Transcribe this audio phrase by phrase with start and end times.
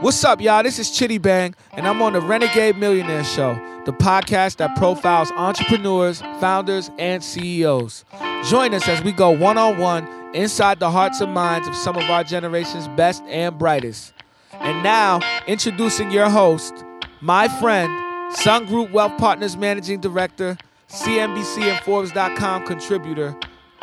[0.00, 0.62] What's up, y'all?
[0.62, 5.32] This is Chitty Bang, and I'm on the Renegade Millionaire Show, the podcast that profiles
[5.32, 8.04] entrepreneurs, founders, and CEOs.
[8.44, 11.96] Join us as we go one on one inside the hearts and minds of some
[11.96, 14.12] of our generation's best and brightest.
[14.52, 15.18] And now,
[15.48, 16.84] introducing your host,
[17.20, 17.90] my friend,
[18.36, 20.56] Sun Group Wealth Partners Managing Director,
[20.88, 23.36] CNBC and Forbes.com contributor,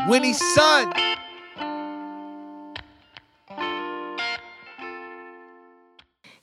[0.07, 0.93] Winnie Sun.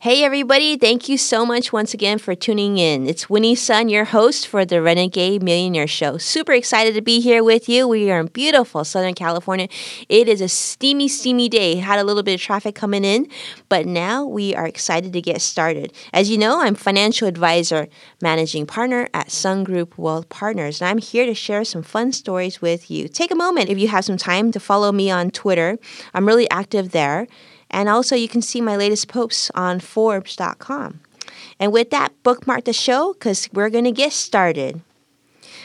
[0.03, 0.77] Hey, everybody.
[0.77, 3.07] Thank you so much once again for tuning in.
[3.07, 6.19] It's Winnie Sun, your host for the Renegade Millionaire Show.
[6.19, 7.87] Super excited to be here with you.
[7.87, 9.69] We are in beautiful Southern California.
[10.09, 11.77] It is a steamy, steamy day.
[11.77, 13.29] Had a little bit of traffic coming in,
[13.69, 15.93] but now we are excited to get started.
[16.13, 17.87] As you know, I'm financial advisor,
[18.21, 22.61] managing partner at Sun Group Wealth Partners, and I'm here to share some fun stories
[22.61, 23.07] with you.
[23.07, 25.79] Take a moment if you have some time to follow me on Twitter.
[26.13, 27.29] I'm really active there.
[27.73, 31.01] And also, you can see my latest posts on Forbes.com.
[31.59, 34.83] And with that, bookmark the show because we're going to get started.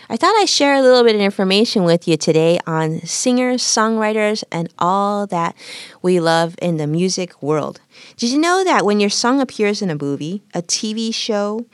[0.10, 4.42] I thought I'd share a little bit of information with you today on singers, songwriters,
[4.54, 5.54] and all that
[6.02, 7.82] we love in the music world.
[8.16, 11.66] Did you know that when your song appears in a movie, a TV show,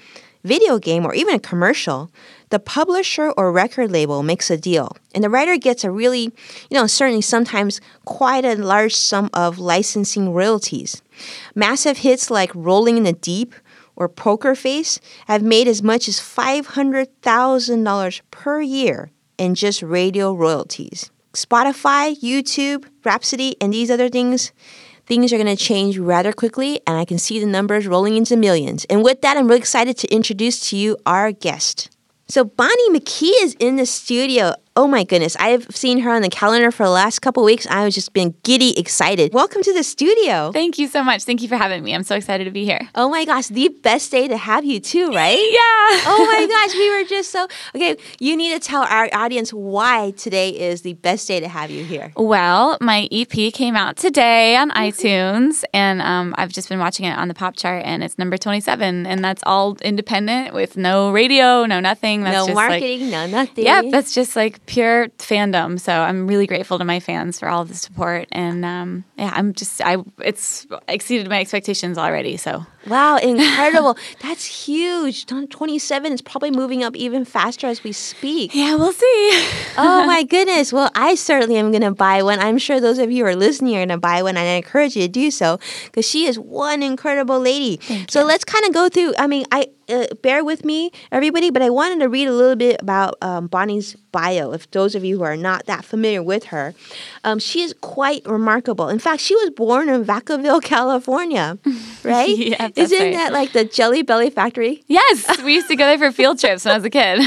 [0.44, 2.10] video game, or even a commercial,
[2.54, 6.26] the publisher or record label makes a deal, and the writer gets a really,
[6.70, 11.02] you know, certainly sometimes quite a large sum of licensing royalties.
[11.56, 13.56] Massive hits like Rolling in the Deep
[13.96, 19.10] or Poker Face have made as much as $500,000 per year
[19.40, 21.10] in just radio royalties.
[21.34, 24.52] Spotify, YouTube, Rhapsody, and these other things
[25.08, 28.38] things are going to change rather quickly, and I can see the numbers rolling into
[28.38, 28.86] millions.
[28.92, 31.90] And with that, I'm really excited to introduce to you our guest.
[32.34, 34.56] So Bonnie McKee is in the studio.
[34.76, 37.68] Oh my goodness, I've seen her on the calendar for the last couple weeks.
[37.68, 39.32] I was just been giddy excited.
[39.32, 40.52] Welcome to the studio.
[40.52, 41.26] Thank you so much.
[41.26, 41.94] Thank you for having me.
[41.94, 42.90] I'm so excited to be here.
[42.96, 45.38] Oh my gosh, the best day to have you too, right?
[45.54, 45.60] Yeah.
[46.08, 47.98] oh my gosh, we were just so okay.
[48.20, 51.84] You need to tell our audience why today is the best day to have you
[51.86, 52.12] here.
[52.16, 57.16] Well, my EP came out today on iTunes, and um, I've just been watching it
[57.16, 61.66] on the pop chart, and it's number 27, and that's all independent with no radio,
[61.66, 62.24] no nothing.
[62.24, 63.66] That's no just marketing, like, no nothing.
[63.66, 65.80] Yep, that's just like pure fandom.
[65.80, 69.54] So I'm really grateful to my fans for all the support, and um, yeah, I'm
[69.54, 72.38] just I it's exceeded my expectations already.
[72.38, 73.98] So Wow, incredible.
[74.22, 75.26] That's huge.
[75.26, 78.54] 27 is probably moving up even faster as we speak.
[78.54, 79.30] yeah, we'll see.
[79.78, 80.74] oh my goodness.
[80.74, 82.40] Well, I certainly am going to buy one.
[82.40, 84.54] I'm sure those of you who are listening are going to buy one, and I
[84.54, 87.80] encourage you to do so because she is one incredible lady.
[88.10, 89.14] so let's kind of go through.
[89.18, 92.56] I mean, I uh, bear with me, everybody, but I wanted to read a little
[92.56, 94.52] bit about um, Bonnie's bio.
[94.52, 96.74] If those of you who are not that familiar with her,
[97.24, 98.88] um, she is quite remarkable.
[98.90, 101.58] In fact, she was born in Vacaville, California,
[102.04, 102.30] right?
[102.38, 103.14] yeah, that's Isn't right.
[103.14, 104.84] that like the Jelly Belly factory?
[104.88, 107.20] Yes, we used to go there for field trips when I was a kid.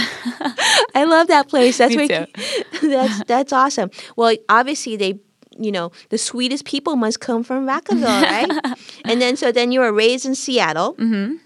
[0.95, 1.79] I love that place.
[1.79, 2.27] That's Me where
[2.83, 3.91] that's that's awesome.
[4.17, 5.21] Well, obviously they
[5.59, 8.77] you know, the sweetest people must come from Vacaville, right?
[9.07, 10.95] and then so then you were raised in Seattle.
[10.95, 11.37] Mm-hmm.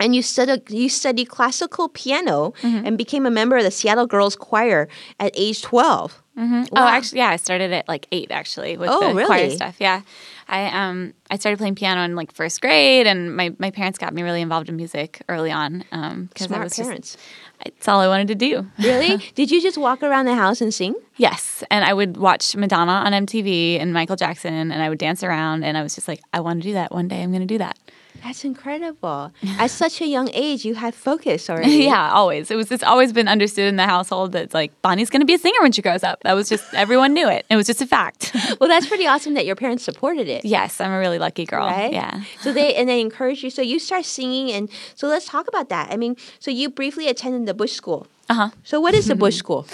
[0.00, 2.86] And you studied you studied classical piano Mm-hmm.
[2.86, 4.88] and became a member of the Seattle Girls Choir
[5.20, 9.24] at age 12 Oh, actually, yeah, I started at like eight actually with Oh, the
[9.24, 9.54] choir really?
[9.54, 9.76] stuff.
[9.78, 10.00] Yeah,
[10.48, 14.12] I um I started playing piano in like first grade, and my, my parents got
[14.12, 15.84] me really involved in music early on.
[15.92, 17.12] Um, because I was parents.
[17.14, 17.24] just
[17.64, 18.66] it's all I wanted to do.
[18.82, 19.18] Really?
[19.36, 20.96] Did you just walk around the house and sing?
[21.16, 25.22] yes, and I would watch Madonna on MTV and Michael Jackson, and I would dance
[25.22, 27.22] around, and I was just like, I want to do that one day.
[27.22, 27.78] I'm going to do that.
[28.22, 29.32] That's incredible.
[29.58, 31.84] At such a young age, you had focus already.
[31.84, 32.50] yeah, always.
[32.50, 32.70] It was.
[32.72, 35.60] It's always been understood in the household that like Bonnie's going to be a singer
[35.60, 36.20] when she grows up.
[36.22, 37.44] That was just everyone knew it.
[37.50, 38.34] It was just a fact.
[38.60, 40.44] Well, that's pretty awesome that your parents supported it.
[40.44, 41.66] yes, I'm a really lucky girl.
[41.66, 41.92] right?
[41.92, 42.22] Yeah.
[42.40, 43.50] So they and they encouraged you.
[43.50, 45.90] So you start singing, and so let's talk about that.
[45.92, 48.06] I mean, so you briefly attended the Bush School.
[48.28, 48.50] Uh huh.
[48.62, 49.66] So what is the Bush School?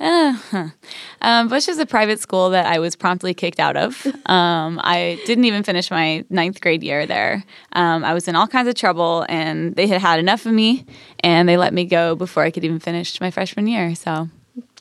[0.00, 0.68] Uh-huh.
[1.20, 4.06] Um, Bush is a private school that I was promptly kicked out of.
[4.28, 7.44] Um, I didn't even finish my ninth grade year there.
[7.72, 10.84] Um, I was in all kinds of trouble, and they had had enough of me,
[11.20, 13.94] and they let me go before I could even finish my freshman year.
[13.94, 14.28] So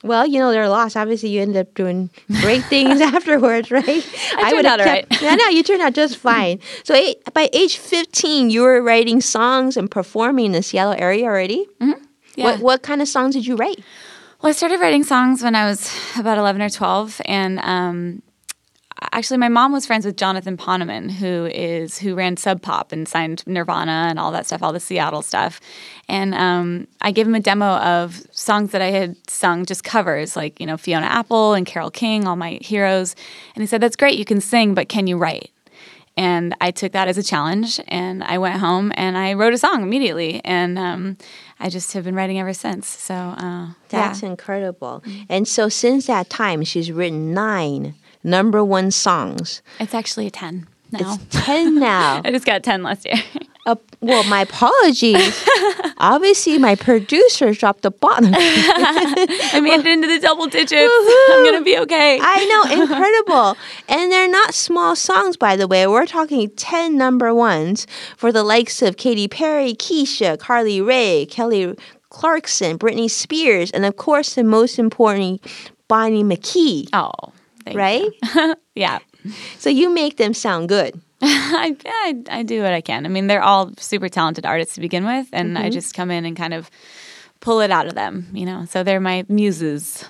[0.03, 0.97] Well, you know, they're lost.
[0.97, 2.09] Obviously, you ended up doing
[2.41, 3.87] great things afterwards, right?
[3.87, 5.21] I, turned would have out all kept.
[5.21, 6.59] Yeah, no, you turned out just fine.
[6.83, 11.23] So eh, by age fifteen, you were writing songs and performing in the Seattle area
[11.25, 11.65] already.
[12.37, 12.45] Yeah.
[12.45, 13.83] What what kind of songs did you write?
[14.41, 17.21] Well, I started writing songs when I was about 11 or 12.
[17.25, 18.21] And um,
[19.11, 23.07] actually, my mom was friends with Jonathan Poneman, who is who ran Sub Pop and
[23.07, 25.59] signed Nirvana and all that stuff, all the Seattle stuff.
[26.07, 30.35] And um, I gave him a demo of songs that I had sung, just covers,
[30.35, 33.15] like, you know, Fiona Apple and Carole King, all my heroes.
[33.55, 35.49] And he said, That's great, you can sing, but can you write?
[36.17, 39.57] And I took that as a challenge, and I went home and I wrote a
[39.57, 41.17] song immediately, and um,
[41.59, 42.87] I just have been writing ever since.
[42.87, 44.29] So uh, That's yeah.
[44.29, 45.03] incredible.
[45.29, 47.93] And so since that time, she's written nine
[48.23, 49.61] number one songs.
[49.79, 51.15] it's actually a ten now.
[51.15, 52.21] It's 10 now.
[52.25, 53.15] I just got ten last year.
[53.65, 55.45] Uh, well, my apologies.
[55.97, 58.31] Obviously, my producer dropped the bottom.
[58.33, 60.73] I made it into the double digits.
[60.73, 62.17] I'm gonna be okay.
[62.21, 63.57] I know, incredible.
[63.89, 65.85] And they're not small songs, by the way.
[65.85, 71.75] We're talking 10 number ones for the likes of Katy Perry, Kesha, Carly Rae, Kelly
[72.09, 75.41] Clarkson, Britney Spears, and of course, the most important,
[75.89, 77.33] Bonnie McKee, oh,
[77.73, 78.09] right?
[78.75, 78.99] Yeah.
[79.59, 80.99] so you make them sound good.
[81.21, 83.05] I, I I do what I can.
[83.05, 85.65] I mean, they're all super talented artists to begin with, and Mm-hmm.
[85.65, 86.69] I just come in and kind of
[87.39, 88.65] pull it out of them, you know.
[88.65, 90.05] So they're my muses.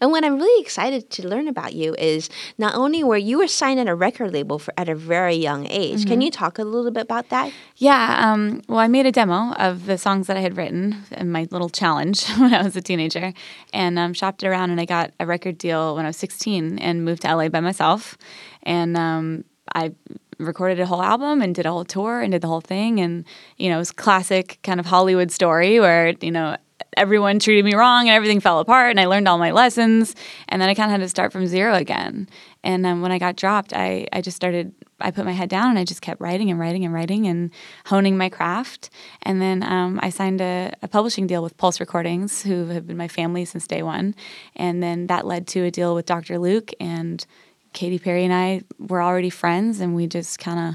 [0.00, 2.28] And what I'm really excited to learn about you is
[2.58, 5.66] not only were you were signed at a record label for at a very young
[5.68, 6.06] age.
[6.06, 7.52] Can you talk a little bit about that?
[7.76, 8.32] Yeah.
[8.32, 11.46] Um, well, I made a demo of the songs that I had written in my
[11.50, 13.32] little challenge when I was a teenager,
[13.72, 14.70] and um, shopped it around.
[14.70, 17.60] And I got a record deal when I was 16 and moved to LA by
[17.60, 18.16] myself.
[18.62, 19.44] And um,
[19.74, 19.92] I
[20.38, 23.00] recorded a whole album and did a whole tour and did the whole thing.
[23.00, 23.24] And
[23.56, 26.56] you know, it was classic kind of Hollywood story where you know
[26.96, 30.14] everyone treated me wrong and everything fell apart and I learned all my lessons
[30.48, 32.28] and then I kind of had to start from zero again.
[32.62, 35.70] And um, when I got dropped, I, I just started, I put my head down
[35.70, 37.50] and I just kept writing and writing and writing and
[37.86, 38.90] honing my craft.
[39.22, 42.96] And then um, I signed a, a publishing deal with Pulse Recordings, who have been
[42.96, 44.14] my family since day one.
[44.56, 46.38] And then that led to a deal with Dr.
[46.38, 47.24] Luke and
[47.72, 50.74] Katy Perry and I were already friends and we just kind of,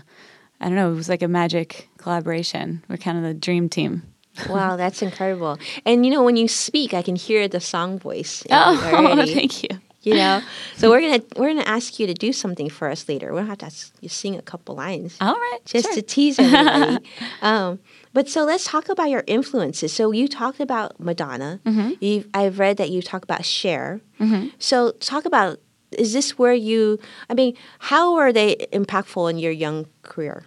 [0.62, 2.83] I don't know, it was like a magic collaboration.
[2.88, 4.03] We're kind of the dream team.
[4.50, 5.58] Wow, that's incredible.
[5.86, 8.44] And you know, when you speak, I can hear the song voice.
[8.50, 9.70] Oh, already, thank you.
[10.02, 10.42] You know,
[10.76, 13.34] so we're gonna we're gonna ask you to do something for us later.
[13.34, 15.60] We'll have to ask you sing a couple lines All right.
[15.66, 15.96] just sure.
[15.96, 17.04] to tease everybody.
[17.42, 17.80] um,
[18.14, 19.92] but so let's talk about your influences.
[19.94, 21.60] So you talked about Madonna.
[21.66, 21.94] Mm-hmm.
[22.02, 24.00] You've, I've read that you talk about Cher.
[24.60, 25.60] So talk about
[25.92, 27.00] is this where you?
[27.30, 30.46] I mean, how are they impactful in your young career?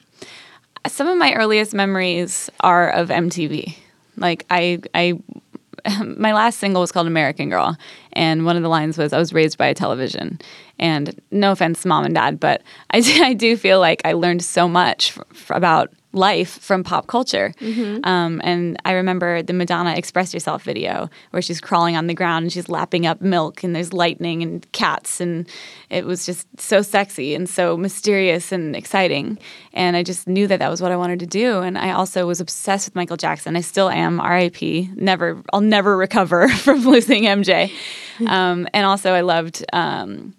[0.88, 3.76] Some of my earliest memories are of MTV.
[4.16, 5.20] Like I, I,
[6.04, 7.76] my last single was called American Girl,
[8.12, 10.40] and one of the lines was, "I was raised by a television."
[10.78, 14.68] And no offense, mom and dad, but I, I do feel like I learned so
[14.68, 17.52] much f- f- about life from pop culture.
[18.04, 22.44] Um, and I remember the Madonna "Express Yourself" video where she's crawling on the ground
[22.44, 25.46] and she's lapping up milk, and there's lightning and cats, and
[25.90, 29.38] it was just so sexy and so mysterious and exciting.
[29.74, 31.58] And I just knew that that was what I wanted to do.
[31.58, 33.54] And I also was obsessed with Michael Jackson.
[33.56, 34.18] I still am.
[34.20, 34.90] R.I.P.
[34.96, 37.70] Never, I'll never recover from losing MJ.
[38.26, 39.64] Um, and also, I loved.
[39.72, 40.34] Um,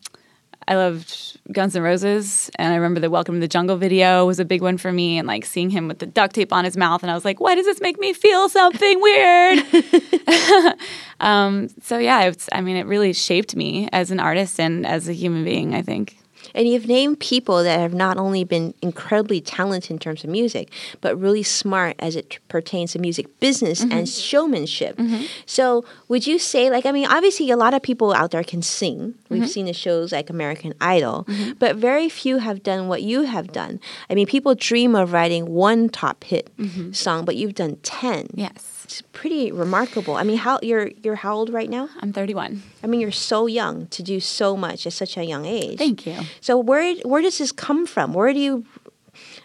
[0.69, 4.39] I loved Guns N' Roses, and I remember the Welcome to the Jungle video was
[4.39, 6.77] a big one for me, and like seeing him with the duct tape on his
[6.77, 9.63] mouth, and I was like, why does this make me feel something weird?
[11.21, 15.09] um, so yeah, it's, I mean, it really shaped me as an artist and as
[15.09, 15.73] a human being.
[15.73, 16.19] I think.
[16.53, 20.71] And you've named people that have not only been incredibly talented in terms of music,
[21.01, 24.05] but really smart as it t- pertains to music business and mm-hmm.
[24.05, 24.97] showmanship.
[24.97, 25.23] Mm-hmm.
[25.45, 28.61] So, would you say, like, I mean, obviously, a lot of people out there can
[28.61, 29.15] sing.
[29.29, 29.49] We've mm-hmm.
[29.49, 31.27] seen the shows like American Idol,
[31.59, 33.79] but very few have done what you have done.
[34.09, 36.49] I mean, people dream of writing one top hit
[36.91, 38.27] song, but you've done 10.
[38.33, 40.15] Yes, It's pretty remarkable.
[40.15, 41.89] I mean, how you're you're how old right now?
[42.01, 42.63] I'm 31.
[42.83, 45.77] I mean, you're so young to do so much at such a young age.
[45.77, 46.15] Thank you.
[46.41, 48.13] So where where does this come from?
[48.13, 48.65] Where do you?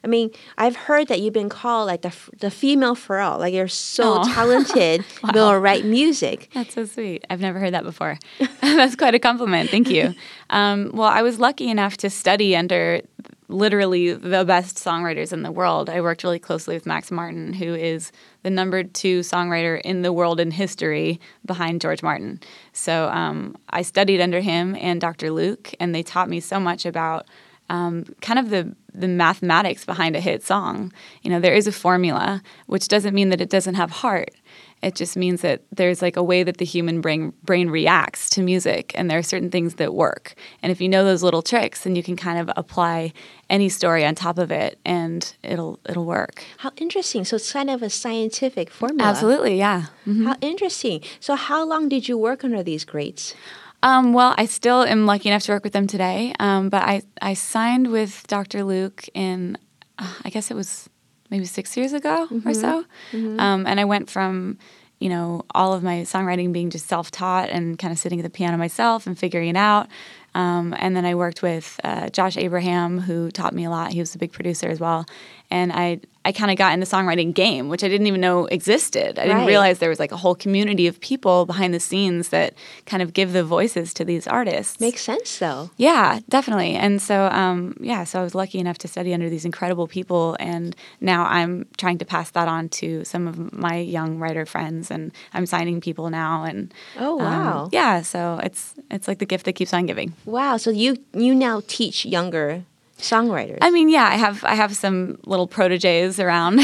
[0.02, 3.38] I mean, I've heard that you've been called like the the female Pharrell.
[3.38, 4.32] Like you're so Aw.
[4.34, 6.48] talented, you will write music.
[6.54, 7.26] That's so sweet.
[7.28, 8.18] I've never heard that before.
[8.62, 9.68] That's quite a compliment.
[9.68, 10.14] Thank you.
[10.50, 13.00] Um, well, I was lucky enough to study under
[13.48, 15.90] literally the best songwriters in the world.
[15.90, 18.10] I worked really closely with Max Martin, who is
[18.42, 22.40] the number two songwriter in the world in history behind George Martin.
[22.72, 25.30] So um, I studied under him and Dr.
[25.30, 27.26] Luke, and they taught me so much about
[27.70, 30.92] um, kind of the the mathematics behind a hit song.
[31.22, 34.30] You know, there is a formula, which doesn't mean that it doesn't have heart.
[34.84, 38.42] It just means that there's like a way that the human brain brain reacts to
[38.42, 40.34] music, and there are certain things that work.
[40.62, 43.12] And if you know those little tricks, then you can kind of apply
[43.48, 46.44] any story on top of it, and it'll it'll work.
[46.58, 47.24] How interesting!
[47.24, 49.10] So it's kind of a scientific formula.
[49.10, 49.86] Absolutely, yeah.
[50.04, 51.00] How interesting.
[51.18, 53.34] So how long did you work under these greats?
[53.84, 57.02] Um, well, I still am lucky enough to work with them today, um, but I,
[57.20, 58.64] I signed with Dr.
[58.64, 59.58] Luke in,
[59.98, 60.88] uh, I guess it was
[61.30, 62.84] maybe six years ago or so.
[63.40, 64.58] Um, and I went from,
[65.00, 68.22] you know, all of my songwriting being just self taught and kind of sitting at
[68.22, 69.88] the piano myself and figuring it out.
[70.34, 73.92] Um, and then I worked with uh, Josh Abraham, who taught me a lot.
[73.92, 75.06] He was a big producer as well.
[75.50, 78.46] And I, I kind of got in the songwriting game, which I didn't even know
[78.46, 79.18] existed.
[79.20, 82.54] I didn't realize there was like a whole community of people behind the scenes that
[82.86, 84.80] kind of give the voices to these artists.
[84.80, 85.70] Makes sense though.
[85.76, 86.74] Yeah, definitely.
[86.74, 90.36] And so, um, yeah, so I was lucky enough to study under these incredible people,
[90.40, 94.90] and now I'm trying to pass that on to some of my young writer friends,
[94.90, 96.42] and I'm signing people now.
[96.44, 97.68] And Oh, um, wow.
[97.70, 100.14] yeah, so it's it's like the gift that keeps on giving.
[100.24, 100.56] Wow.
[100.56, 102.64] So you you now teach younger
[102.98, 103.58] songwriters.
[103.60, 106.60] I mean, yeah, I have I have some little proteges around,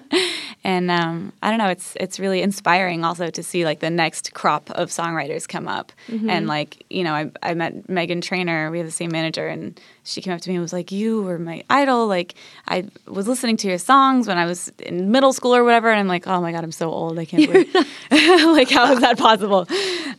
[0.64, 1.68] and um, I don't know.
[1.68, 5.92] It's it's really inspiring also to see like the next crop of songwriters come up,
[6.28, 8.70] and like you know, I I met Meghan Trainor.
[8.70, 11.22] We have the same manager, and she came up to me and was like, "You
[11.22, 12.06] were my idol.
[12.06, 12.34] Like
[12.68, 16.00] I was listening to your songs when I was in middle school or whatever." And
[16.00, 17.18] I'm like, "Oh my god, I'm so old.
[17.18, 17.74] I can't believe
[18.10, 19.66] like how is that possible?"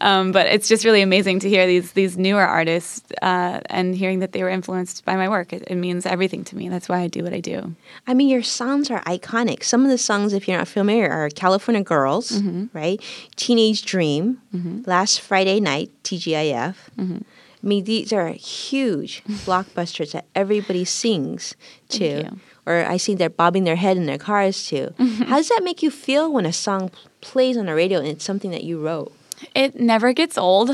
[0.01, 4.19] Um, but it's just really amazing to hear these these newer artists uh, and hearing
[4.19, 5.53] that they were influenced by my work.
[5.53, 6.69] It, it means everything to me.
[6.69, 7.75] That's why I do what I do.
[8.07, 9.63] I mean, your songs are iconic.
[9.63, 12.65] Some of the songs, if you're not familiar, are California Girls, Mm-hmm.
[12.77, 13.01] right?
[13.35, 14.39] Teenage Dream,
[14.85, 16.75] Last Friday Night, TGIF.
[16.97, 17.17] Mm-hmm.
[17.63, 21.55] I mean, these are huge blockbusters that everybody sings
[21.89, 22.32] to.
[22.65, 24.89] Or I see they're bobbing their head in their cars to.
[24.91, 25.24] Mm-hmm.
[25.24, 26.91] How does that make you feel when a song
[27.22, 29.12] plays on the radio and it's something that you wrote?
[29.53, 30.72] It never gets old.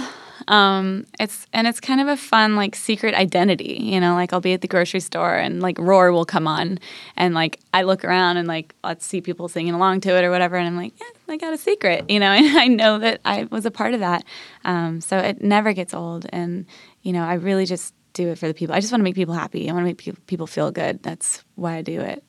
[0.48, 4.14] Um, it's and it's kind of a fun like secret identity, you know.
[4.14, 6.80] Like I'll be at the grocery store and like Roar will come on,
[7.16, 10.32] and like I look around and like let's see people singing along to it or
[10.32, 12.30] whatever, and I'm like, yeah, I got a secret, you know.
[12.40, 14.24] And I know that I was a part of that,
[14.64, 16.26] um, so it never gets old.
[16.30, 16.66] And
[17.02, 18.76] you know, I really just do it for the people.
[18.76, 19.70] I just want to make people happy.
[19.70, 21.04] I want to make pe- people feel good.
[21.04, 22.24] That's why I do it.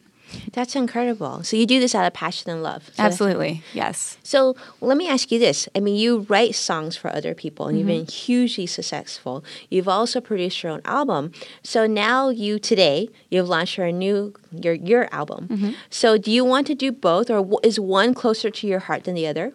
[0.53, 1.43] That's incredible.
[1.43, 2.91] So you do this out of passion and love.
[2.95, 4.19] So Absolutely, yes.
[4.23, 5.69] So let me ask you this.
[5.75, 9.45] I mean, you write songs for other people and you've been hugely successful.
[9.69, 11.33] You've also produced your own album.
[11.63, 15.75] So now you today, you've launched your new your your album.
[15.91, 19.15] So do you want to do both or is one closer to your heart than
[19.15, 19.53] the other?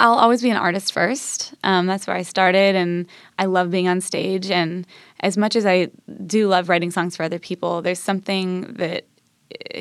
[0.00, 1.54] I'll always be an artist first.
[1.64, 3.06] Um, that's where I started, and
[3.36, 4.48] I love being on stage.
[4.48, 4.86] And
[5.20, 5.88] as much as I
[6.24, 9.06] do love writing songs for other people, there's something that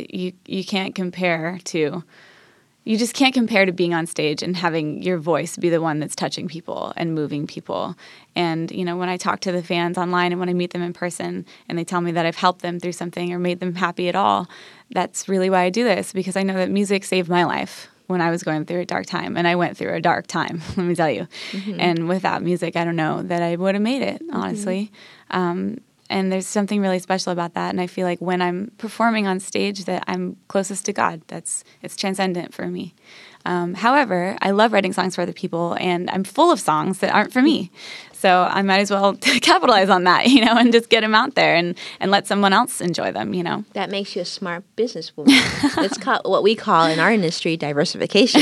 [0.10, 2.04] you you can't compare to.
[2.84, 6.00] You just can't compare to being on stage and having your voice be the one
[6.00, 7.98] that's touching people and moving people.
[8.34, 10.82] And you know, when I talk to the fans online and when I meet them
[10.82, 13.76] in person, and they tell me that I've helped them through something or made them
[13.76, 14.48] happy at all,
[14.90, 18.22] that's really why I do this because I know that music saved my life when
[18.22, 20.62] I was going through a dark time, and I went through a dark time.
[20.78, 21.28] Let me tell you.
[21.78, 24.22] And without music, I don't know that I would have made it.
[24.32, 24.94] Honestly.
[25.30, 29.28] Um, and there's something really special about that, and I feel like when I'm performing
[29.28, 31.22] on stage, that I'm closest to God.
[31.28, 32.94] That's it's transcendent for me.
[33.46, 37.14] Um, however, I love writing songs for other people, and I'm full of songs that
[37.14, 37.72] aren't for me.
[38.20, 41.36] So I might as well capitalize on that, you know, and just get them out
[41.36, 43.64] there and, and let someone else enjoy them, you know.
[43.74, 45.28] That makes you a smart businesswoman.
[45.88, 48.42] It's called what we call in our industry diversification.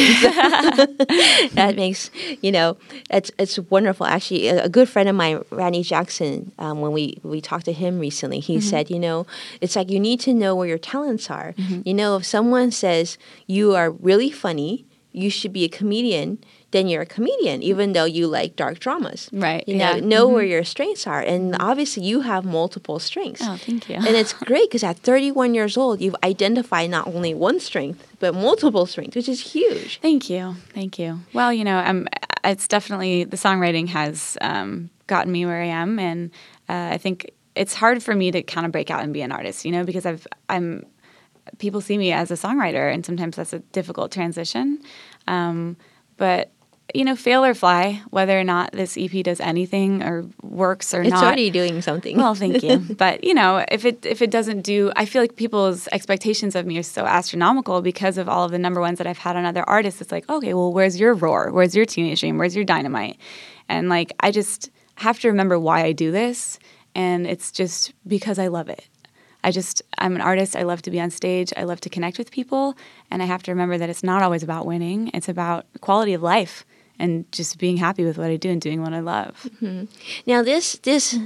[1.54, 2.10] that makes
[2.42, 2.78] you know
[3.10, 4.06] it's it's wonderful.
[4.06, 7.74] Actually, a, a good friend of mine, Randy Jackson, um, when we we talked to
[7.74, 9.28] him recently, he said, you know,
[9.60, 11.54] it's like you need to know where your talents are.
[11.84, 13.18] You know, if someone says
[13.48, 16.40] you are really funny, you should be a comedian.
[16.72, 19.30] Then you're a comedian, even though you like dark dramas.
[19.32, 20.00] Right, You know, yeah.
[20.02, 23.96] know where your strengths are, and obviously you have multiple strengths Oh, thank you.
[23.96, 28.34] and it's great because at 31 years old, you've identified not only one strength but
[28.34, 30.00] multiple strengths, which is huge.
[30.02, 31.20] Thank you, thank you.
[31.34, 32.08] Well, you know, um,
[32.44, 36.32] it's definitely the songwriting has um, gotten me where I am, and
[36.68, 39.32] uh, I think it's hard for me to kind of break out and be an
[39.32, 40.86] artist, you know, because I've I'm
[41.60, 44.80] people see me as a songwriter, and sometimes that's a difficult transition.
[45.28, 45.78] Um,
[46.18, 46.52] but
[46.94, 51.02] you know, fail or fly, whether or not this EP does anything or works or
[51.02, 51.18] It's not.
[51.18, 52.18] It's already doing something.
[52.18, 52.78] Well, thank you.
[52.98, 56.66] but you know, if it if it doesn't do, I feel like people's expectations of
[56.66, 59.46] me are so astronomical because of all of the number ones that I've had on
[59.46, 60.00] other artists.
[60.00, 61.52] It's like, okay, well, where's your roar?
[61.52, 62.38] Where's your teenage dream?
[62.38, 63.18] Where's your dynamite?
[63.68, 66.60] And like, I just have to remember why I do this,
[66.94, 68.88] and it's just because I love it.
[69.44, 70.56] I just I'm an artist.
[70.56, 71.52] I love to be on stage.
[71.58, 72.78] I love to connect with people,
[73.10, 75.10] and I have to remember that it's not always about winning.
[75.14, 76.64] It's about quality of life
[77.00, 79.50] and just being happy with what I do and doing what I love.
[80.26, 81.18] now, this this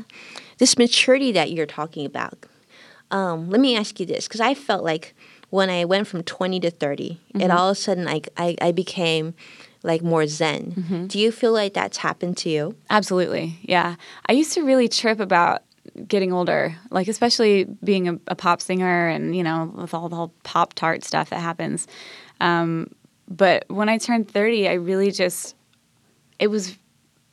[0.58, 2.46] this maturity that you're talking about,
[3.12, 5.16] um, let me ask you this because I felt like
[5.50, 8.72] when I went from 20 to 30, it all of a sudden like I, I
[8.72, 9.34] became
[9.84, 11.08] like more zen.
[11.08, 12.76] Do you feel like that's happened to you?
[12.90, 13.58] Absolutely.
[13.62, 13.96] Yeah.
[14.28, 15.64] I used to really trip about
[16.08, 20.16] getting older, like especially being a, a pop singer and, you know, with all the
[20.16, 21.88] whole pop tart stuff that happens.
[22.42, 22.92] Um,
[23.28, 25.56] but when I turned 30, I really just,
[26.40, 26.76] it was,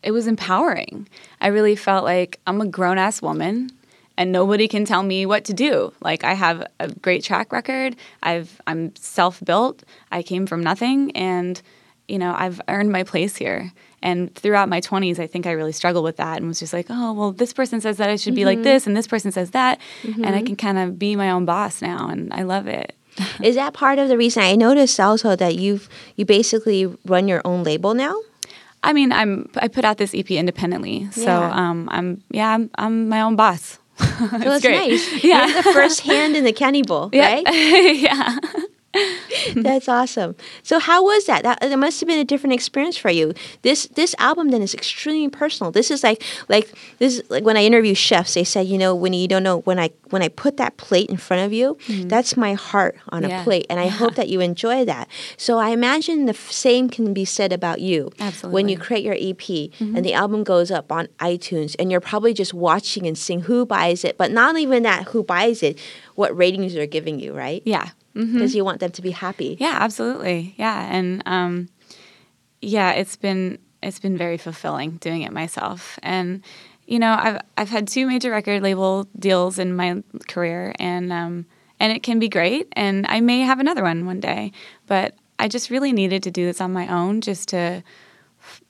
[0.03, 1.09] it was empowering.
[1.41, 3.71] I really felt like I'm a grown ass woman
[4.17, 5.93] and nobody can tell me what to do.
[6.01, 7.97] Like I have a great track record.
[8.23, 9.85] I've I'm self-built.
[10.11, 11.61] I came from nothing and
[12.09, 13.73] you know, I've earned my place here.
[14.03, 16.87] And throughout my 20s, I think I really struggled with that and was just like,
[16.89, 18.65] oh, well, this person says that I should be like mm-hmm.
[18.65, 19.81] this, and this person says that.
[20.05, 20.47] And I mm-hmm.
[20.47, 22.95] can kind of be my own boss now, and I love it.
[23.43, 27.41] Is that part of the reason I noticed also that you've you basically run your
[27.45, 28.15] own label now?
[28.83, 31.51] I mean, I'm I put out this EP independently, so Yeah.
[31.53, 33.79] um, I'm yeah, I'm, I'm my own boss.
[33.99, 34.91] It's that's great.
[34.91, 35.25] nice.
[35.25, 35.47] Yeah.
[35.47, 37.33] You're the first hand in the candy bowl, Yeah.
[37.35, 37.45] right?
[38.09, 38.39] yeah.
[39.57, 40.37] That's awesome.
[40.63, 41.43] So how was that?
[41.43, 43.35] That it must have been a different experience for you.
[43.63, 45.71] This this album then is extremely personal.
[45.71, 48.95] This is like like this is like when I interview chefs, they say, you know,
[48.95, 51.77] when you don't know when I when I put that plate in front of you,
[51.87, 52.09] mm-hmm.
[52.09, 55.09] that's my heart on a plate, and I hope that you enjoy that.
[55.37, 58.11] So I imagine the f- same can be said about you.
[58.19, 58.55] Absolutely.
[58.55, 60.03] When you create your EP and mm-hmm.
[60.03, 64.05] the album goes up on iTunes, and you're probably just watching and seeing who buys
[64.05, 65.79] it, but not even that who buys it,
[66.15, 67.63] what ratings they're giving you, right?
[67.65, 67.91] Yeah.
[68.17, 69.57] Because you want them to be happy.
[69.61, 70.55] Yeah, absolutely.
[70.57, 71.69] Yeah, and um,
[72.61, 75.99] yeah, it's been it's been very fulfilling doing it myself.
[76.03, 76.43] And
[76.87, 81.47] you know, I've I've had two major record label deals in my career, and um,
[81.79, 82.69] and it can be great.
[82.73, 84.53] And I may have another one one day,
[84.87, 87.83] but I just really needed to do this on my own, just to
[88.41, 88.63] f-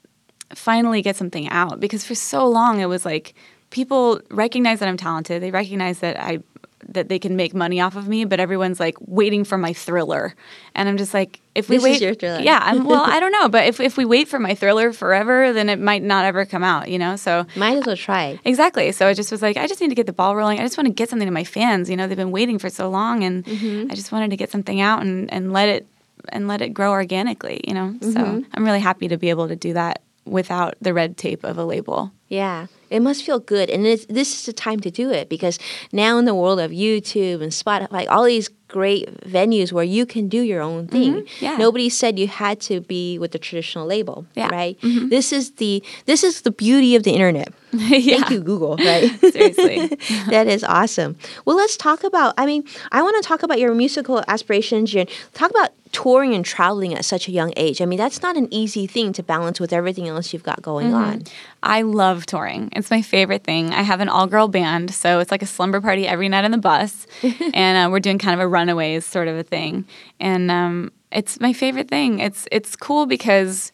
[0.55, 1.79] finally get something out.
[1.79, 3.35] Because for so long, it was like
[3.71, 5.43] people recognize that I'm talented.
[5.43, 6.41] They recognize that I
[6.89, 10.35] that they can make money off of me, but everyone's like waiting for my thriller,
[10.75, 12.41] and I'm just like, if we This is wait, your thriller.
[12.41, 15.53] yeah, I'm, well, I don't know, but if if we wait for my thriller forever,
[15.53, 17.17] then it might not ever come out, you know.
[17.17, 18.39] So Might as well try.
[18.45, 20.59] exactly, so I just was like, I just need to get the ball rolling.
[20.61, 22.07] I just want to get something to my fans, you know.
[22.07, 23.91] They've been waiting for so long, and Mm-hmm.
[23.91, 25.87] I just wanted to get something out and and let it
[26.31, 27.95] and let it grow organically, you know.
[27.99, 28.13] Mm-hmm.
[28.13, 31.57] So I'm really happy to be able to do that without the red tape of
[31.59, 32.11] a label.
[32.29, 35.61] Yeah, it must feel good, and it's, this is the time to do it because
[35.93, 40.29] now in the world of YouTube and Spotify, all these great venues where you can
[40.29, 41.15] do your own thing.
[41.23, 41.45] Mm-hmm.
[41.45, 41.57] yeah.
[41.57, 44.49] Nobody said you had to be with the traditional label, Yeah.
[44.49, 44.55] Mm-hmm.
[45.01, 45.11] right?
[45.11, 47.53] This is the this is the beauty of the internet.
[47.73, 48.77] yeah, Thank you, Google.
[48.85, 49.09] Right.
[49.21, 49.87] seriously.
[50.31, 51.17] that is awesome.
[51.45, 52.35] Well, let's talk about.
[52.39, 54.93] I mean, I want to talk about your musical aspirations.
[54.93, 57.81] Your talk about touring and traveling at such a young age.
[57.81, 60.89] I mean, that's not an easy thing to balance with everything else you've got going
[60.89, 60.95] Mm-hmm.
[61.11, 61.23] on.
[61.63, 62.69] I love touring.
[62.77, 63.73] It's my favorite thing.
[63.73, 66.51] I have an all girl band, so it's like a slumber party every night on
[66.51, 67.07] the bus.
[67.55, 69.87] and uh, we're doing kind of a runaways sort of a thing.
[70.21, 72.19] And um, it's my favorite thing.
[72.19, 73.73] It's it's cool because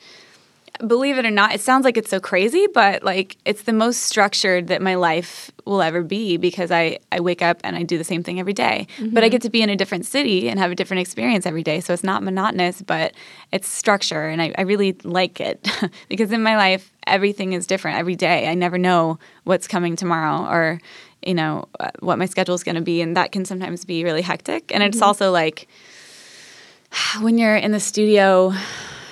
[0.86, 4.02] believe it or not, it sounds like it's so crazy, but like it's the most
[4.02, 7.98] structured that my life will ever be because I, I wake up and I do
[7.98, 8.86] the same thing every day.
[9.12, 11.62] But I get to be in a different city and have a different experience every
[11.62, 11.80] day.
[11.80, 13.14] So it's not monotonous, but
[13.52, 14.28] it's structure.
[14.28, 15.68] And I, I really like it
[16.08, 18.48] because in my life, everything is different every day.
[18.48, 20.80] I never know what's coming tomorrow or,
[21.22, 23.00] you know, uh, what my schedule is going to be.
[23.00, 24.72] And that can sometimes be really hectic.
[24.74, 25.68] And it's also like,
[27.20, 28.52] when you're in the studio,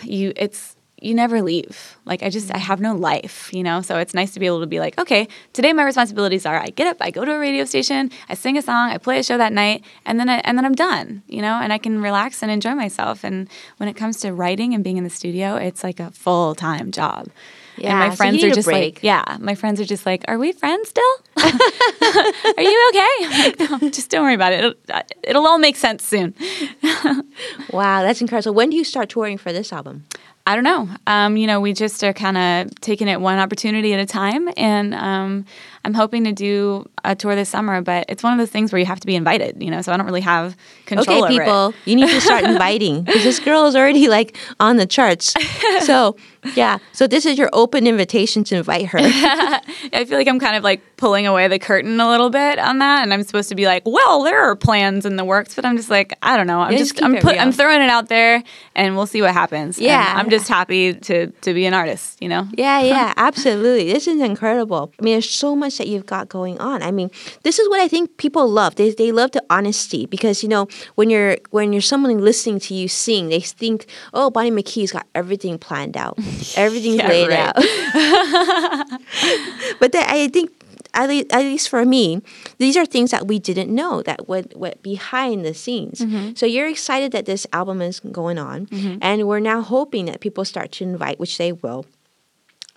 [0.02, 0.69] you it's
[1.00, 1.96] you never leave.
[2.04, 3.80] Like I just I have no life, you know.
[3.82, 6.68] So it's nice to be able to be like, okay, today my responsibilities are I
[6.68, 9.22] get up, I go to a radio station, I sing a song, I play a
[9.22, 12.00] show that night, and then I, and then I'm done, you know, and I can
[12.00, 13.24] relax and enjoy myself.
[13.24, 16.54] And when it comes to writing and being in the studio, it's like a full
[16.54, 17.28] time job.
[17.76, 18.96] Yeah, and my so friends need are a just break.
[18.96, 21.02] like, yeah, my friends are just like, are we friends still?
[21.38, 23.08] are you okay?
[23.22, 24.58] I'm like, no, just don't worry about it.
[24.58, 26.34] It'll, uh, it'll all make sense soon.
[27.72, 28.42] Wow, that's incredible.
[28.42, 30.04] So when do you start touring for this album?
[30.46, 30.88] I don't know.
[31.06, 34.48] Um, you know, we just are kind of taking it one opportunity at a time,
[34.56, 35.44] and um,
[35.84, 37.80] I'm hoping to do a tour this summer.
[37.80, 39.80] But it's one of those things where you have to be invited, you know.
[39.82, 41.74] So I don't really have control okay, over people, it.
[41.86, 45.34] you need to start inviting because this girl is already like on the charts.
[45.80, 46.16] So
[46.54, 48.98] yeah, so this is your open invitation to invite her.
[49.02, 52.78] I feel like I'm kind of like pulling away the curtain a little bit on
[52.78, 55.64] that, and I'm supposed to be like, "Well, there are plans in the works," but
[55.64, 56.60] I'm just like, I don't know.
[56.60, 57.40] I'm Yeah, just, just I'm put, real.
[57.40, 58.42] I'm throwing it out there,
[58.74, 59.78] and we'll see what happens.
[59.78, 60.12] And Yeah.
[60.16, 62.46] I'm just happy to to be an artist, you know.
[62.52, 63.92] Yeah, yeah, absolutely.
[63.92, 64.92] This is incredible.
[64.98, 66.82] I mean, there's so much that you've got going on.
[66.82, 67.10] I mean,
[67.42, 68.74] this is what I think people love.
[68.74, 72.74] They they love the honesty because you know when you're when you're someone listening to
[72.74, 76.18] you sing, they think, oh, Bonnie McKee's got everything planned out,
[76.56, 77.54] everything's Yeah, laid out.
[79.80, 80.50] but that, I think.
[80.92, 82.20] At least, at least for me,
[82.58, 86.00] these are things that we didn't know that went, went behind the scenes.
[86.00, 86.32] Mm-hmm.
[86.34, 88.66] So you're excited that this album is going on,
[89.00, 91.86] and we're now hoping that people start to invite, which they will,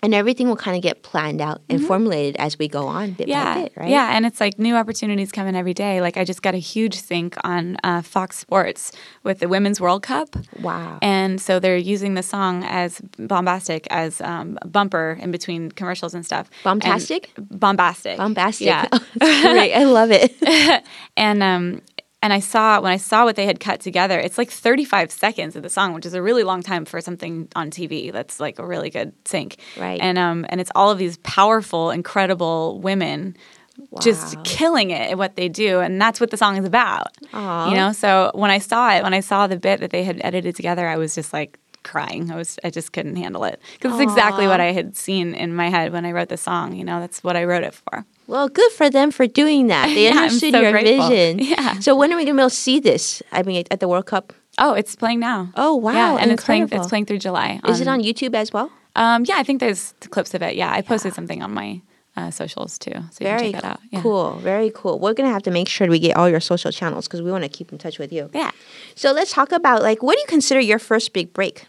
[0.03, 3.23] and everything will kind of get planned out and formulated as we go on bit
[3.27, 3.29] Mm-hmm.
[3.31, 3.89] yeah, by bit, right?
[3.89, 6.01] yeah, and it's like new opportunities coming every day.
[6.01, 8.91] Like I just got a huge sync on uh, Fox Sports
[9.23, 10.35] with the Women's World Cup.
[10.61, 10.99] Wow.
[11.01, 16.13] And so they're using the song as bombastic as um, a bumper in between commercials
[16.13, 16.49] and stuff.
[16.65, 17.31] And- Bombastic?
[17.37, 18.17] bombastic.
[18.17, 18.67] Bombastic.
[18.67, 18.87] Yeah.
[19.21, 19.73] Oh, great.
[19.73, 20.35] I love it.
[21.17, 21.81] and um
[22.23, 25.57] and I saw when I saw what they had cut together, it's like 35 seconds
[25.57, 28.13] of the song, which is a really long time for something on TV.
[28.13, 29.57] That's like a really good sync.
[29.77, 29.99] Right.
[30.01, 33.35] And um and it's all of these powerful, incredible women
[34.01, 37.07] just killing it at what they do, and that's what the song is about.
[37.33, 37.69] Aw.
[37.69, 40.21] You know, so when I saw it, when I saw the bit that they had
[40.23, 42.31] edited together, I was just like crying.
[42.31, 45.55] I was I just couldn't handle it because it's exactly what I had seen in
[45.55, 46.73] my head when I wrote the song.
[46.75, 48.05] You know, that's what I wrote it for.
[48.27, 49.87] Well, good for them for doing that.
[49.87, 51.09] They Yeah, understood so your grateful.
[51.09, 51.39] vision.
[51.53, 51.79] Yeah.
[51.79, 53.21] So when are we going to be able to see this?
[53.31, 54.33] I mean, at the World Cup?
[54.57, 55.51] Oh, it's playing now.
[55.55, 56.69] Oh, wow, Yeah, and it's playing.
[56.71, 57.59] It's playing through July.
[57.67, 58.71] Is it on YouTube as well?
[58.95, 60.55] Um, yeah, I think there's clips of it.
[60.55, 61.81] Yeah, I posted something on my
[62.15, 63.79] uh, socials too, so you Very can check that out.
[63.91, 64.01] Yeah.
[64.03, 64.35] cool.
[64.37, 64.99] Very cool.
[64.99, 67.31] We're going to have to make sure we get all your social channels because we
[67.31, 68.29] want to keep in touch with you.
[68.33, 68.51] Yeah.
[68.93, 71.65] So let's talk about like what do you consider your first big break?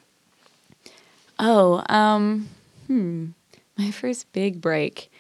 [1.39, 2.49] Oh, um,
[2.87, 3.27] hmm,
[3.77, 5.11] my first big break.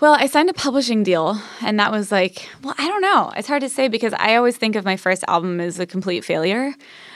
[0.00, 3.32] Well, I signed a publishing deal, and that was like, well, I don't know.
[3.36, 6.24] It's hard to say because I always think of my first album as a complete
[6.24, 6.72] failure,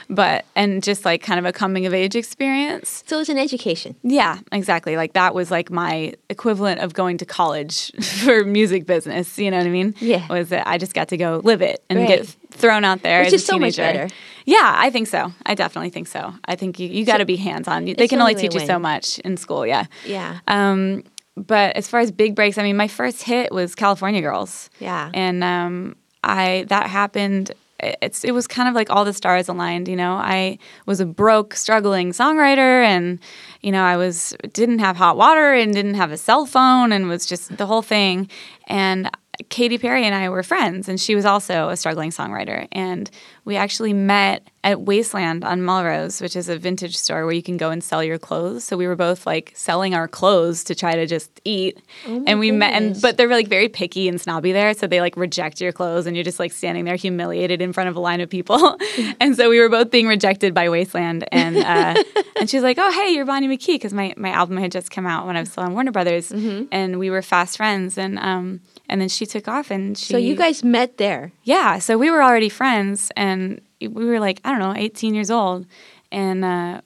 [0.09, 3.03] but and just like kind of a coming of age experience.
[3.07, 3.97] So it's an education.
[4.03, 4.97] Yeah, exactly.
[4.97, 7.93] Like that was like my equivalent of going to college
[8.25, 9.39] for music business.
[9.39, 9.95] You know what I mean?
[10.01, 10.27] Yeah.
[10.29, 12.09] Was that I just got to go live it and Right.
[12.09, 13.99] get thrown out there Which as is a so much teenager.
[14.09, 14.15] better.
[14.45, 15.33] Yeah, I think so.
[15.47, 16.35] I definitely think so.
[16.47, 17.85] I think you, you got to be hands on.
[17.85, 19.65] They can only teach you so much in school.
[19.67, 19.87] Yeah.
[20.05, 20.41] Yeah.
[20.49, 21.05] Um,
[21.37, 24.69] but as far as big breaks, I mean, my first hit was California Girls.
[24.81, 25.11] Yeah.
[25.15, 27.53] And um, I that happened.
[27.83, 29.89] It's it was kind of like all the stars aligned.
[29.89, 33.19] You know, I was a broke, struggling songwriter, and
[33.61, 37.09] you know, I was didn't have hot water and didn't have a cell phone, and
[37.09, 38.29] was just the whole thing.
[38.67, 39.11] And
[39.49, 42.69] Katy Perry and I were friends, and she was also a struggling songwriter.
[42.71, 43.11] And
[43.45, 47.57] we actually met at Wasteland on Melrose, which is a vintage store where you can
[47.57, 48.63] go and sell your clothes.
[48.63, 51.79] So we were both like selling our clothes to try to just eat.
[52.07, 55.17] and we met, and but they're like very picky and snobby there, so they like
[55.17, 58.21] reject your clothes, and you're just like standing there humiliated in front of a line
[58.21, 58.77] of people.
[59.21, 62.03] and so we were both being rejected by Wasteland, and uh,
[62.39, 65.07] and she's like, "Oh, hey, you're Bonnie McKee," because my my album had just come
[65.07, 66.67] out when I was still on Warner Brothers, Mm-hmm.
[66.71, 70.19] and we were fast friends, and um and then she took off, and she So
[70.19, 71.33] you guys met there.
[71.45, 75.31] yeah, so we were already friends, and we were like I don't know, 18 years
[75.31, 75.67] old,
[76.11, 76.45] and.
[76.45, 76.81] Uh,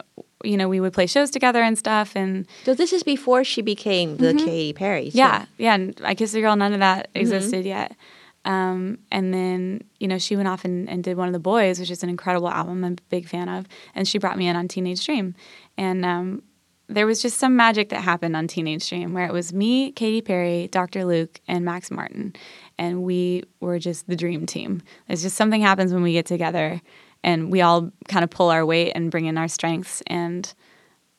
[0.44, 3.62] you know, we would play shows together and stuff, and So this is before she
[3.62, 5.10] became the Katy Perry.
[5.10, 5.18] so- Mm-hmm.
[5.18, 5.74] yeah, yeah.
[5.74, 7.96] And I Kiss a Girl, none of that existed yet.
[8.44, 11.80] Um, and then, you know, she went off and, and did One of the Boys,
[11.80, 13.66] which is an incredible album I'm a big fan of.
[13.94, 15.34] And she brought me in on Teenage Dream.
[15.76, 16.42] And um,
[16.88, 20.22] there was just some magic that happened on Teenage Dream where it was me, Katy
[20.22, 21.04] Perry, Dr.
[21.04, 22.34] Luke, and Max Martin.
[22.78, 24.82] And we were just the dream team.
[25.06, 26.80] There's just something happens when we get together
[27.24, 30.02] and we all kind of pull our weight and bring in our strengths.
[30.06, 30.52] And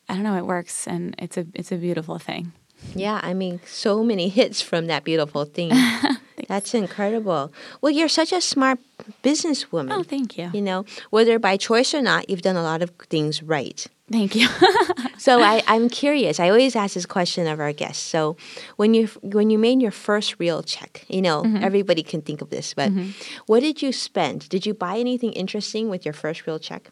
[0.08, 0.88] I don't know, it works.
[0.88, 2.54] And it's a, it's a beautiful thing.
[2.96, 5.72] Yeah, I mean, so many hits from that beautiful thing.
[6.48, 7.52] That's incredible.
[7.82, 8.80] Well, you're such a smart
[9.24, 9.92] businesswoman.
[9.94, 10.50] Oh, thank you.
[10.54, 13.86] You know, whether by choice or not, you've done a lot of things right.
[14.12, 14.48] Thank you.
[15.20, 16.40] So I, I'm curious.
[16.40, 18.02] I always ask this question of our guests.
[18.04, 18.38] So
[18.78, 21.64] when you when you made your first real check, you know, Mm-hmm.
[21.64, 22.92] everybody can think of this, but
[23.48, 24.48] what did you spend?
[24.48, 26.92] Did you buy anything interesting with your first real check?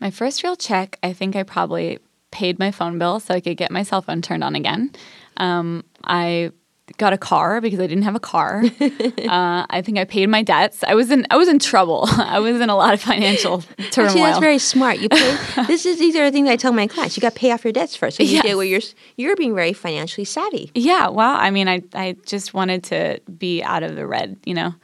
[0.00, 1.98] My first real check, I think I probably
[2.32, 4.90] paid my phone bill so I could get my cell phone turned on again.
[5.36, 6.50] Um, I
[6.98, 8.62] got a car because I didn't have a car.
[8.80, 10.82] uh, I think I paid my debts.
[10.84, 12.04] I was in I was in trouble.
[12.10, 14.08] I was in a lot of financial turmoil.
[14.10, 14.98] Actually, that's very smart.
[14.98, 15.38] You pay.
[15.68, 17.16] this is these are the things I tell my clients.
[17.16, 18.16] You got to pay off your debts first.
[18.16, 18.42] So you Yes.
[18.42, 18.80] did what you're
[19.16, 20.70] you're being very financially savvy.
[20.74, 24.54] Yeah, well, I mean, I I just wanted to be out of the red, you
[24.54, 24.74] know,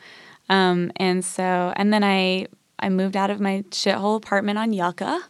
[0.49, 2.47] um, and so and then I
[2.79, 5.21] I moved out of my shithole apartment on Yucca,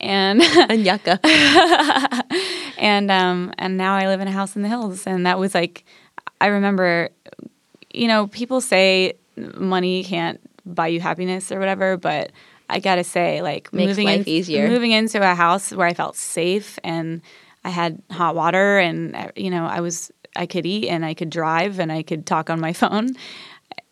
[0.00, 1.18] and And yucca.
[2.78, 5.54] and um and now I live in a house in the hills and that was
[5.54, 5.84] like
[6.40, 7.10] I remember
[7.92, 12.32] you know people say money can't buy you happiness or whatever but
[12.70, 14.68] I got to say like Makes moving life in, easier.
[14.68, 17.22] moving into a house where I felt safe and
[17.64, 21.14] I had hot water and uh, you know I was I could eat and I
[21.14, 23.08] could drive and I could talk on my phone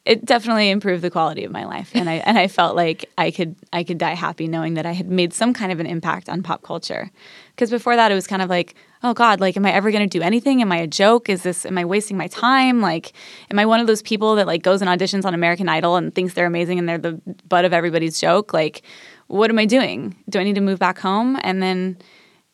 [0.07, 3.33] it definitely improved the quality of my life and I and I felt like I
[3.33, 6.29] could I could die happy knowing that I had made some kind of an impact
[6.29, 7.11] on pop culture.
[7.51, 10.07] Because before that it was kind of like, oh God, like am I ever gonna
[10.07, 10.63] do anything?
[10.63, 11.29] Am I a joke?
[11.29, 12.81] Is this am I wasting my time?
[12.81, 13.13] Like
[13.51, 16.15] am I one of those people that like goes and auditions on American Idol and
[16.15, 18.53] thinks they're amazing and they're the butt of everybody's joke?
[18.53, 18.83] Like,
[19.27, 20.15] what am I doing?
[20.29, 21.37] Do I need to move back home?
[21.43, 21.99] And then,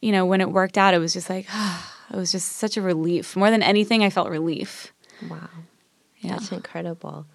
[0.00, 1.46] you know, when it worked out, it was just like,
[2.10, 3.36] it was just such a relief.
[3.36, 4.94] More than anything, I felt relief.
[5.28, 5.50] Wow.
[6.22, 6.34] Yeah.
[6.36, 7.26] That's incredible.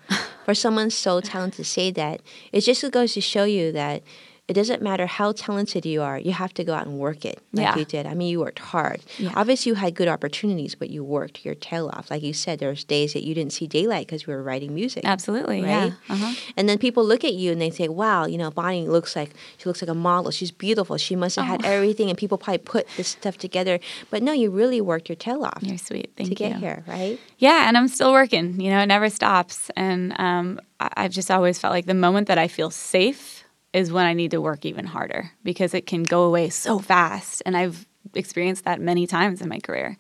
[0.45, 2.21] For someone so talented to say that,
[2.53, 4.01] it just goes to show you that
[4.47, 7.39] it doesn't matter how talented you are, you have to go out and work it
[7.51, 7.77] like Yeah.
[7.77, 8.05] you did.
[8.05, 9.01] I mean, you worked hard.
[9.17, 9.33] Yeah.
[9.35, 12.09] Obviously, you had good opportunities, but you worked your tail off.
[12.09, 15.03] Like you said, there's days that you didn't see daylight because you were writing music.
[15.03, 15.63] Absolutely.
[15.63, 15.91] Right?
[15.91, 15.91] Yeah.
[16.13, 16.33] Uh-huh.
[16.55, 19.31] And then people look at you and they say, "Wow, you know, Bonnie looks like
[19.57, 20.31] she looks like a model.
[20.31, 20.95] She's beautiful.
[20.97, 21.69] She must have had Oh.
[21.69, 23.79] everything." And people probably put this stuff together,
[24.09, 26.11] but no, you really worked your tail off You're sweet.
[26.15, 26.35] Thank you.
[26.35, 27.19] to get here, right?
[27.37, 28.61] Yeah, and I'm still working.
[28.61, 29.69] You know, it never stops.
[29.75, 33.36] And um, I've just always felt like the moment that I feel safe
[33.73, 37.43] is when I need to work even harder because it can go away so fast.
[37.45, 39.97] And I've experienced that many times in my career.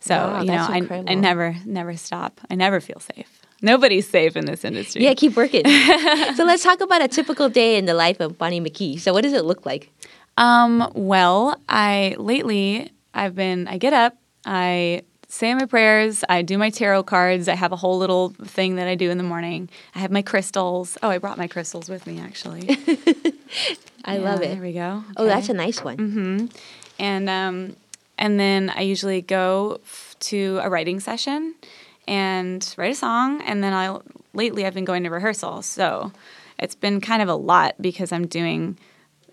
[0.00, 2.40] So Wow, you know, I, I never, never stop.
[2.50, 3.42] I never feel safe.
[3.60, 5.04] Nobody's safe in this industry.
[5.04, 5.64] Yeah, keep working.
[6.34, 8.98] so let's talk about a typical day in the life of Bonnie McKee.
[8.98, 9.92] So what does it look like?
[10.36, 16.58] Um, well, I lately I've been I get up, I say my prayers, I do
[16.58, 19.70] my tarot cards, I have a whole little thing that I do in the morning.
[19.94, 20.98] I have my crystals.
[21.02, 22.68] Oh, I brought my crystals with me actually.
[24.04, 24.52] I Yeah, love it.
[24.52, 25.02] There we go.
[25.16, 25.96] Oh, that's a nice one.
[25.96, 26.46] Mm-hmm.
[26.98, 27.76] and um
[28.18, 31.54] and then I usually go f- to a writing session
[32.06, 33.98] and write a song and then I
[34.34, 35.64] lately I've been going to rehearsals.
[35.64, 36.12] So
[36.58, 38.76] it's been kind of a lot because I'm doing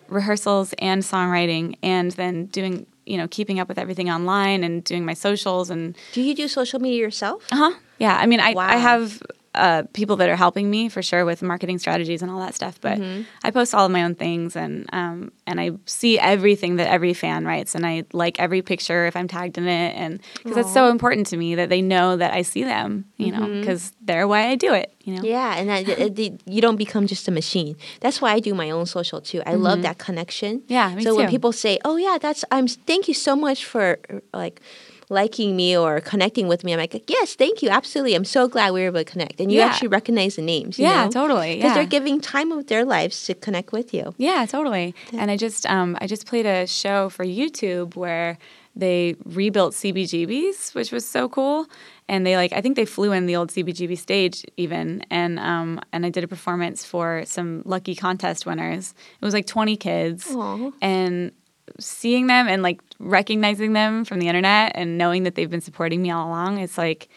[0.07, 5.03] rehearsals and songwriting and then doing you know keeping up with everything online and doing
[5.05, 7.43] my socials and Do you do social media yourself?
[7.51, 8.67] uh-huh yeah i mean i, Wow.
[8.67, 9.21] I have
[9.65, 12.79] uh, people that are helping me for sure with marketing strategies and all that stuff
[12.81, 13.21] but Mm-hmm.
[13.43, 17.13] i post all of my own things and um, and i see everything that every
[17.13, 20.73] fan writes and i like every picture if i'm tagged in it and because it's
[20.73, 24.27] so important to me that they know that i see them you know because they're
[24.27, 25.25] why i do it you know Mm-hmm.
[25.25, 27.75] Yeah, and that, it, it- you don't become just a machine.
[27.99, 29.41] That's why I do my own social too.
[29.45, 30.59] I love that connection.
[30.59, 30.73] Mm-hmm.
[30.77, 33.97] Yeah, so when people say, "Oh yeah, that's I'm thank you so much for
[34.33, 34.61] like
[35.09, 38.15] liking me or connecting with me," I'm like, "Yes, thank you, absolutely.
[38.15, 39.65] I'm so glad we were able to connect." And you Yeah.
[39.67, 40.77] actually recognize the names.
[40.79, 41.11] Yeah, know?
[41.11, 41.73] totally, Because yeah.
[41.75, 44.13] they're giving time of their lives to connect with you.
[44.17, 44.93] Yeah, totally.
[45.13, 48.37] And I just um, I just played a show for YouTube where
[48.75, 51.65] they rebuilt CBGBs, which was so cool.
[52.07, 55.79] And they like I think they flew in the old CBGB stage even, and um,
[55.93, 58.93] and I did a performance for some lucky contest winners.
[59.21, 60.71] It was like 20 kids, Aw.
[60.81, 61.31] and
[61.79, 66.01] seeing them and like recognizing them from the internet and knowing that they've been supporting
[66.01, 67.09] me all along, it's like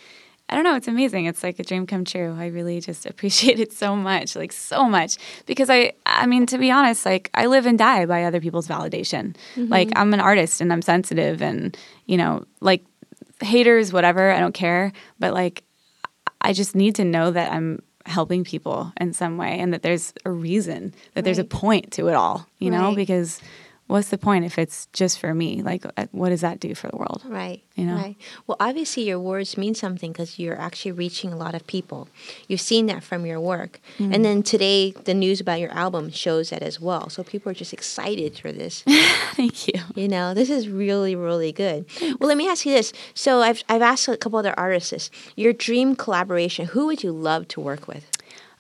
[0.48, 1.24] I don't know, it's amazing.
[1.24, 2.36] It's like a dream come true.
[2.38, 6.58] I really just appreciate it so much, like so much because I I mean to
[6.58, 9.34] be honest, like I live and die by other people's validation.
[9.54, 9.68] Mm-hmm.
[9.68, 12.84] Like I'm an artist and I'm sensitive and you know, like
[13.40, 15.64] haters whatever, I don't care, but like
[16.40, 20.12] I just need to know that I'm helping people in some way and that there's
[20.24, 23.40] a reason, that there's a point to it all, you know, because
[23.92, 25.62] what's the point if it's just for me?
[25.62, 27.22] Like, uh, what does that do for the world?
[27.26, 27.62] Right.
[27.74, 27.96] You know?
[27.96, 28.16] Right.
[28.46, 32.08] Well, obviously, your words mean something because you're actually reaching a lot of people.
[32.48, 33.80] You've seen that from your work.
[33.98, 34.14] Mm.
[34.14, 37.10] And then today, the news about your album shows that as well.
[37.10, 38.82] So people are just excited for this.
[39.34, 39.80] Thank you.
[39.94, 41.84] you know, this is really, really good.
[42.00, 42.92] Well, let me ask you this.
[43.12, 45.10] So I've, I've asked a couple other artists this.
[45.36, 48.06] Your dream collaboration, who would you love to work with?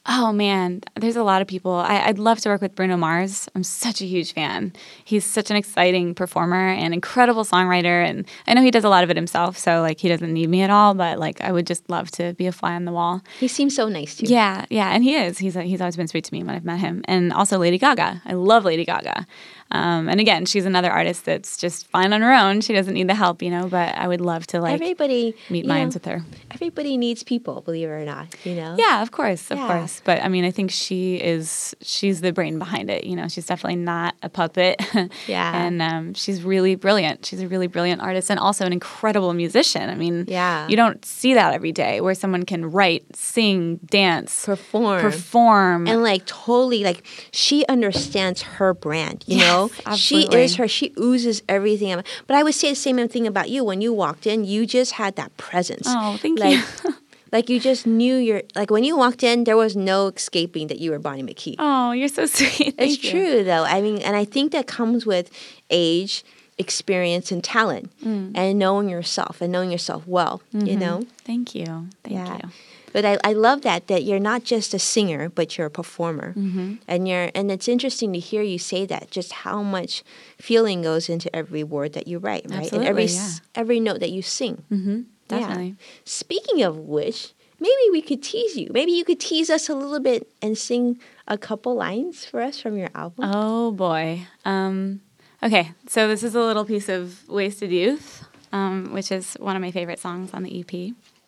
[0.04, 1.70] Oh man, there's a lot of people.
[1.72, 3.48] I, I'd love to work with Bruno Mars.
[3.54, 4.72] I'm such a huge fan.
[5.04, 8.04] He's such an exciting performer and incredible songwriter.
[8.04, 10.48] And I know he does a lot of it himself, so like he doesn't need
[10.48, 10.94] me at all.
[10.94, 13.22] But like I would just love to be a fly on the wall.
[13.38, 14.32] He seems so nice to you.
[14.34, 15.38] Yeah, yeah, and he is.
[15.38, 17.02] He's he's always been sweet to me when I've met him.
[17.06, 18.22] And also Lady Gaga.
[18.24, 19.24] I love Lady Gaga.
[19.70, 22.60] Um, and again, she's another artist that's just fine on her own.
[22.60, 23.68] She doesn't need the help, you know.
[23.68, 26.24] But I would love to like everybody meet minds know, with her.
[26.50, 28.34] Everybody needs people, believe it or not.
[28.44, 28.74] You know.
[28.76, 29.66] Yeah, of course, of Yeah.
[29.68, 29.91] course.
[30.04, 33.04] But I mean, I think she is she's the brain behind it.
[33.04, 34.80] You know, she's definitely not a puppet.
[35.26, 35.52] Yeah.
[35.66, 37.26] and um, she's really brilliant.
[37.26, 39.88] She's a really brilliant artist and also an incredible musician.
[39.90, 40.66] I mean, Yeah.
[40.68, 45.00] you don't see that every day where someone can write, sing, dance, Perform.
[45.00, 45.86] perform.
[45.88, 49.46] and like totally like she understands her brand you Yes,
[49.86, 51.94] know she is her she oozes everything
[52.26, 54.92] but i would say the same thing about you when you walked in you just
[54.92, 56.94] had that presence Oh, thank like, you.
[57.32, 60.78] like you just knew your like when you walked in there was no escaping that
[60.78, 62.60] you were bonnie mckee oh, you're so sweet.
[62.60, 63.10] it's Thank you.
[63.10, 65.30] true though i mean and i think that comes with
[65.70, 66.24] age
[66.58, 68.32] experience and talent Mm.
[68.34, 71.64] and knowing yourself and knowing yourself well you know Thank you.
[71.66, 71.88] Mm-hmm.
[72.04, 72.36] Thank yeah.
[72.42, 72.50] you.
[72.92, 76.34] But I, I love that that you're not just a singer, but you're a performer.
[76.36, 76.74] Mm-hmm.
[76.86, 80.02] And you're and it's interesting to hear you say that, just how much
[80.38, 82.70] feeling goes into every word that you write, right?
[82.70, 84.64] and every Absolutely, s- every note that you sing.
[84.70, 85.00] Mm-hmm.
[85.40, 85.70] Yeah.
[86.04, 88.68] Speaking of which, maybe we could tease you.
[88.72, 92.60] Maybe you could tease us a little bit and sing a couple lines for us
[92.60, 93.30] from your album.
[93.32, 94.26] Oh boy.
[94.44, 95.00] Um,
[95.42, 98.24] okay, so this is a little piece of Wasted Youth.
[98.52, 100.72] um, which is one of my favorite songs on the EP.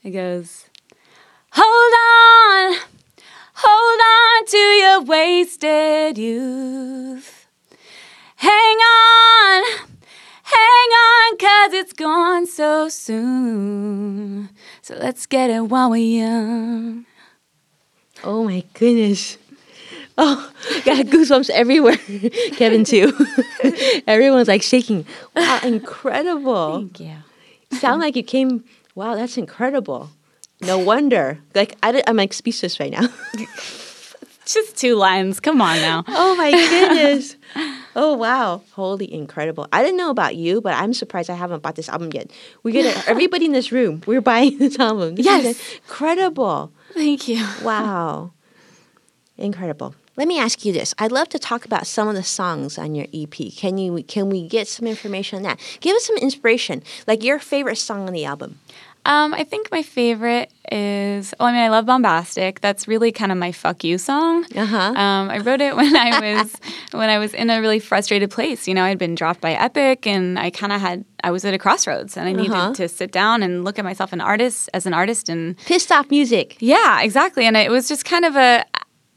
[0.03, 0.67] It goes,
[1.53, 2.79] Hold on,
[3.55, 7.47] hold on to your wasted youth.
[8.37, 9.63] Hang on,
[10.45, 14.51] hang on, cause it's gone so soon.
[14.83, 17.07] So let's get it while we're young.
[18.23, 19.39] Oh my goodness.
[20.17, 20.51] Oh,
[20.85, 21.97] got goosebumps everywhere.
[22.57, 23.13] Kevin too.
[24.07, 25.07] Everyone's like shaking.
[25.35, 26.79] Wow, incredible.
[26.79, 27.79] Thank you.
[27.79, 28.65] Sound like you came.
[28.95, 30.11] Wow, that's incredible.
[30.61, 31.41] No wonder.
[31.55, 33.09] Like I, am like speechless right now.
[34.47, 35.41] Just two lines.
[35.41, 36.05] Come on now.
[36.07, 37.37] oh my goodness.
[37.97, 39.69] Oh wow, holy incredible!
[39.73, 42.31] I didn't know about you, but I'm surprised I haven't bought this album yet.
[42.63, 44.03] We get everybody in this room.
[44.07, 45.15] We're buying this album.
[45.15, 45.75] This Yes.
[45.77, 46.73] incredible.
[46.93, 47.45] Thank you.
[47.63, 48.33] Wow.
[49.37, 49.95] Incredible.
[50.17, 50.95] Let me ask you this.
[50.99, 53.35] I'd love to talk about some of the songs on your EP.
[53.57, 55.59] Can you can we get some information on that?
[55.81, 56.83] Give us some inspiration.
[57.07, 58.61] Like your favorite song on the album.
[59.07, 61.35] Um, I think my favorite is.
[61.39, 64.45] Oh, I mean, I love "Bombastic." That's really kind of my "fuck you" song.
[64.57, 64.77] Uh-huh.
[64.77, 66.55] Um, I wrote it when I was
[66.93, 68.67] when I was in a really frustrated place.
[68.67, 71.05] You know, I'd been dropped by Epic, and I kind of had.
[71.23, 72.75] I was at a crossroads, and I needed Uh-huh.
[72.75, 76.11] to sit down and look at myself an artist as an artist, and Pissed off
[76.11, 76.57] music.
[76.61, 77.45] yeah, exactly.
[77.47, 78.65] And it was just kind of a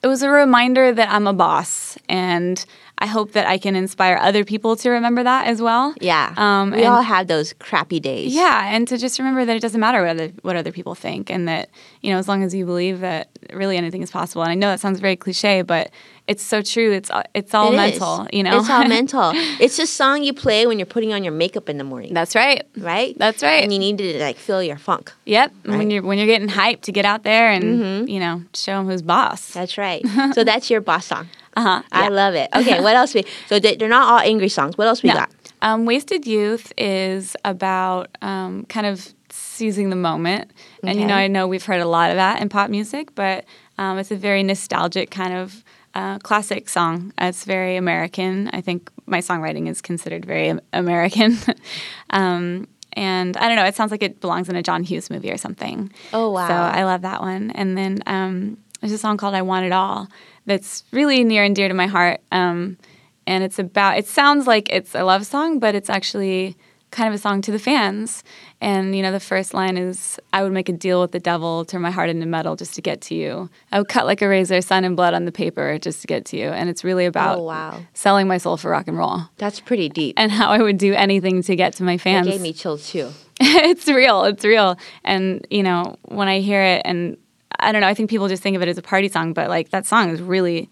[0.04, 2.63] it was a reminder that I'm a boss and
[3.00, 5.94] I hope that I can inspire other people to remember that as well.
[6.02, 6.34] Yeah.
[6.36, 8.34] Um, we and- all have those crappy days.
[8.34, 11.30] Yeah, and to just remember that it doesn't matter what other what other people think
[11.30, 11.70] and that,
[12.02, 14.42] you know, as long as you believe that really anything is possible.
[14.42, 15.92] And I know that sounds very cliche, but
[16.28, 16.92] it's so true.
[16.92, 17.78] It's it's all It is.
[18.00, 18.60] mental, you know.
[18.60, 19.32] It's all mental.
[19.60, 22.13] It's a song you play when you're putting on your makeup in the morning.
[22.13, 22.63] That's right.
[22.78, 23.18] right?
[23.18, 23.63] That's right.
[23.63, 25.12] And you need to like feel your funk.
[25.26, 25.54] Yep.
[25.66, 25.78] Right.
[25.78, 28.88] When you're when you're getting hyped to get out there and, you know, show them
[28.88, 29.52] who's boss.
[29.54, 30.06] That's right.
[30.34, 31.28] so that's your boss song.
[31.56, 31.82] Uh-huh.
[31.92, 32.10] I Yeah.
[32.10, 32.50] love it.
[32.56, 33.24] Okay, what else we?
[33.48, 34.78] So they- they're not all angry songs.
[34.78, 35.16] What else we No.
[35.16, 35.30] got?
[35.62, 40.52] Um, Wasted Youth is about um, kind of seizing the moment.
[40.84, 43.44] And, you know, I know we've heard a lot of that in pop music, but
[43.80, 45.63] um, it's a very nostalgic kind of
[45.98, 47.12] uh, classic song.
[47.18, 48.50] It's very American.
[48.54, 51.36] I think my songwriting is considered very American.
[52.12, 55.32] um, and I don't know, it sounds like it belongs in a John Hughes movie
[55.32, 55.92] or something.
[56.14, 56.48] Oh, wow.
[56.48, 57.50] So I love that one.
[57.52, 60.08] And then um, there's a song called I Want It All
[60.46, 62.22] that's really near and dear to my heart.
[62.32, 62.78] Um,
[63.26, 66.56] and it's about, it sounds like it's a love song, but it's actually
[66.98, 68.24] kind of a song to the fans.
[68.60, 71.64] And, you know, the first line is I would make a deal with the devil,
[71.64, 73.50] turn my heart into metal just to get to you.
[73.72, 76.26] I would cut like a razor, sun and blood on the paper just to get
[76.26, 76.48] to you.
[76.50, 77.80] And it's really oh, about Oh, wow.
[77.94, 80.16] selling my soul for rock and roll That's pretty deep.
[80.18, 82.28] and how I would do anything to get to my fans.
[82.28, 83.12] It gave me chills too.
[83.40, 84.24] it's real.
[84.24, 84.76] It's real.
[85.04, 87.16] And you know, when I hear it, and
[87.60, 89.50] I don't know, I think people just think of it as a party song, but
[89.50, 90.70] like that song is really,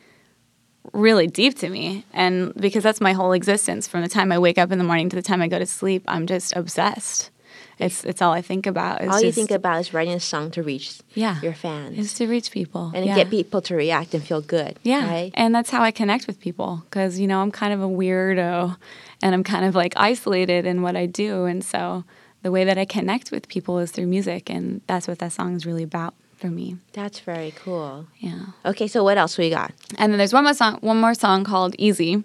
[0.93, 2.05] really deep to me.
[2.13, 5.09] And because that's my whole existence, from the time I wake up in the morning
[5.09, 7.31] to the time I go to sleep, I'm just obsessed.
[7.77, 9.01] It's it's all I think about.
[9.01, 11.97] It's All you just- think about is writing a song to reach yeah, your fans
[11.97, 13.15] is to reach people and yeah.
[13.15, 14.79] get people to react and feel good.
[14.83, 15.09] Yeah.
[15.09, 15.31] Right?
[15.33, 18.77] And that's how I connect with people because, you know, I'm kind of a weirdo
[19.21, 21.45] and I'm kind of like isolated in what I do.
[21.45, 22.05] And so
[22.43, 24.49] the way that I connect with people is through music.
[24.49, 26.13] And that's what that song is really about
[26.45, 26.77] for me.
[26.93, 28.05] That's very cool.
[28.19, 28.39] Yeah.
[28.65, 29.71] Okay, so what else we got?
[29.97, 32.23] And then there's one more song, one more song called Easy.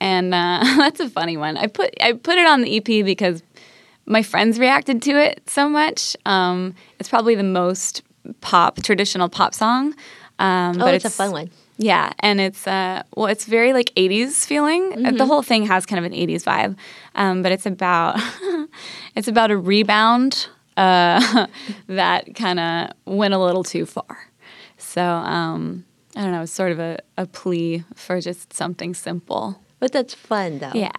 [0.00, 1.56] And uh, that's a funny one.
[1.56, 3.42] I put, I put it on the EP because
[4.06, 6.16] my friends reacted to it so much.
[6.26, 8.02] Um, it's probably the most
[8.40, 9.94] pop, traditional pop song.
[10.38, 11.50] Um, Oh, but it's, a fun one.
[11.78, 14.92] yeah, and it's uh well, it's very like '80s feeling.
[14.92, 15.16] Uh, Mm-hmm.
[15.16, 16.76] The whole thing has kind of an '80s vibe,
[17.14, 18.18] um, but it's about
[19.14, 21.46] it's about a rebound uh,
[21.86, 24.30] that kind of went a little too far.
[24.78, 25.84] So um,
[26.16, 26.42] I don't know.
[26.42, 29.60] It's sort of a, a plea for just something simple.
[29.80, 30.72] But that's fun though.
[30.74, 30.90] Yeah,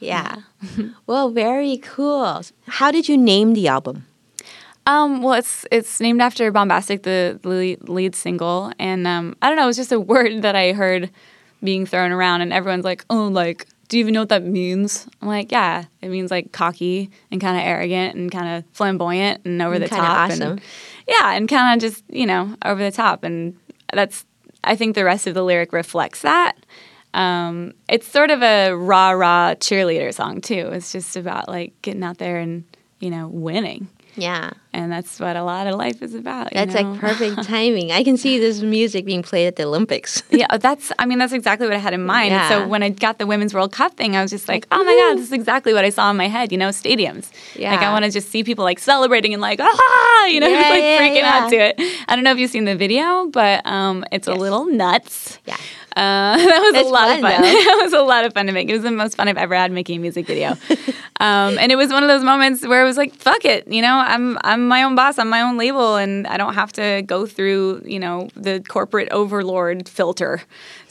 [0.00, 0.36] Yeah.
[1.06, 2.42] well, very cool.
[2.66, 4.06] How did you name the album?
[4.86, 9.56] Um, well, it's it's named after Bombastic, the lead, lead single, and um, I don't
[9.56, 9.64] know.
[9.64, 11.10] It was just a word that I heard
[11.62, 15.06] being thrown around, and everyone's like, "Oh, like, do you even know what that means?"
[15.20, 19.42] I'm like, "Yeah, it means like cocky and kind of arrogant and kind of flamboyant
[19.44, 20.42] and over the Kinda top, awesome.
[20.52, 20.60] and
[21.08, 23.56] yeah, and kind of just you know over the top." And
[23.92, 24.24] that's
[24.62, 26.54] I think the rest of the lyric reflects that.
[27.12, 30.70] Um, it's sort of a rah rah cheerleader song too.
[30.72, 32.64] It's just about like getting out there and
[33.00, 34.50] you know winning Yeah.
[34.72, 36.52] and that's what a lot of life is about.
[36.52, 36.92] you That's know?
[36.92, 37.92] like perfect timing.
[37.92, 40.22] I can see this music being played at the Olympics.
[40.30, 40.92] yeah, that's.
[40.98, 42.30] I mean, that's exactly what I had in mind.
[42.30, 42.48] Yeah.
[42.48, 44.84] So when I got the Women's World Cup thing, I was just like, Like, oh
[44.84, 46.52] my god, this is exactly what I saw in my head.
[46.52, 47.30] You know, stadiums.
[47.56, 47.72] Yeah.
[47.72, 50.60] Like I want to just see people like celebrating and like, ah, you know, Yeah,
[50.60, 51.74] just like yeah, freaking out to it.
[52.08, 55.38] I don't know if you've seen the video, but um, it's a little nuts.
[55.46, 55.56] Yeah.
[55.96, 57.42] Uh, that was It's a lot fun, of fun.
[57.42, 58.68] that was a lot of fun to make.
[58.68, 60.50] It was the most fun I've ever had making a music video.
[61.20, 63.80] um, and it was one of those moments where it was like, fuck it, you
[63.82, 67.02] know, I'm I'm my own boss, I'm my own label, and I don't have to
[67.06, 70.42] go through, you know, the corporate overlord filter.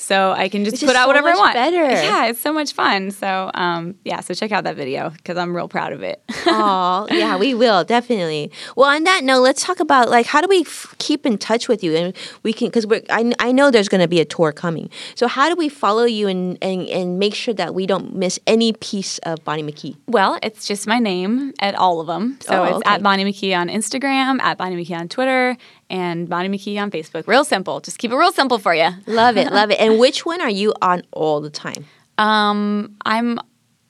[0.04, 1.54] So I can just Which put out so whatever I want.
[1.54, 1.84] better.
[2.04, 3.12] Yeah, it's so much fun.
[3.12, 6.22] So um, yeah, so check out that video because I'm real proud of it.
[6.46, 8.52] Oh, yeah, we will definitely.
[8.76, 11.68] Well, on that note, let's talk about like how do we f- keep in touch
[11.68, 14.26] with you, and we can because we're I, I know there's going to be a
[14.26, 14.90] tour coming.
[15.16, 18.40] So how do we follow you and, and and make sure that we don't miss
[18.48, 19.96] any piece of Bonnie McKee?
[20.08, 22.38] Well, it's just my name at all of them.
[22.42, 22.90] So Oh, it's okay.
[22.90, 25.56] at Bonnie McKee on Instagram, at Bonnie McKee on Twitter,
[25.94, 27.28] and Bonnie McKee on Facebook.
[27.28, 27.80] Real simple.
[27.80, 28.90] Just keep it real simple for you.
[29.06, 29.80] Love it, love it.
[29.80, 31.86] And which one are you on all the time?
[32.18, 33.40] Um, I'm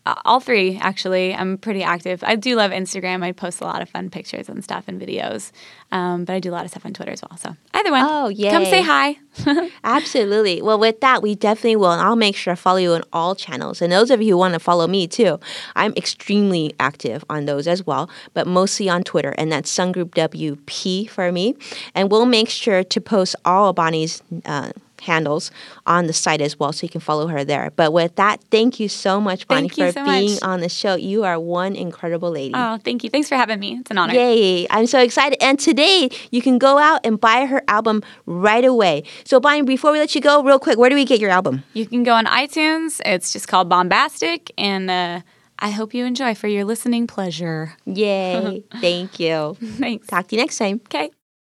[0.06, 1.34] all three actually.
[1.34, 2.24] I'm pretty active.
[2.24, 3.24] I do love Instagram.
[3.24, 5.51] I post a lot of fun pictures and stuff and videos.
[5.91, 7.38] Um, but I do a lot of stuff on Twitter as well.
[7.38, 8.04] So either one.
[8.04, 8.51] Oh, yeah.
[8.51, 9.18] Come say hi.
[9.84, 10.62] Absolutely.
[10.62, 11.91] Well, with that, we definitely will.
[11.91, 13.82] And I'll make sure to follow you on all channels.
[13.82, 15.39] And those of you who want to follow me too,
[15.76, 19.34] I'm extremely active on those as well, but mostly on Twitter.
[19.38, 21.56] And that's Sun Group WP for me.
[21.95, 24.72] And we'll make sure to post all of Bonnie's uh,
[25.04, 25.51] handles
[25.86, 27.72] on the site as well so you can follow her there.
[27.76, 30.43] But with that, thank you so much, Bonnie, for so being much.
[30.43, 30.95] on the show.
[30.95, 32.54] You are one incredible lady.
[32.56, 33.10] oh, thank you.
[33.10, 33.78] Thanks for having me.
[33.80, 34.14] It's an honor.
[34.14, 34.68] Yay!
[34.70, 35.38] I'm so excited.
[35.41, 39.04] And today you can go out and buy her album right away.
[39.26, 41.64] So, Bonnie, before we let you go, real quick, where do we get your album?
[41.74, 43.01] You can go on iTunes.
[43.06, 45.22] It's just called Bombastic, and uh,
[45.60, 47.74] I hope you enjoy for your listening pleasure.
[47.86, 48.64] Yay!
[48.82, 49.56] Thank you.
[49.62, 50.08] Thanks.
[50.08, 50.82] Talk to you next time.
[50.88, 51.12] Okay.